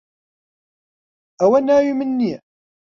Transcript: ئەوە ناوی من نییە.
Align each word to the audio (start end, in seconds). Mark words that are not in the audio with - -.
ئەوە 1.39 1.59
ناوی 1.67 1.91
من 1.97 2.09
نییە. 2.19 2.39